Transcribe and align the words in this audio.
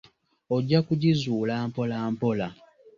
Ojja 0.55 0.79
kugizuula 0.87 1.55
mpolampola. 1.67 2.47